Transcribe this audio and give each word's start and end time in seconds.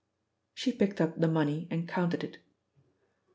She 0.55 0.71
picked 0.73 0.99
up 0.99 1.19
the 1.19 1.27
money 1.27 1.67
and 1.69 1.87
counted 1.87 2.23
it. 2.23 2.39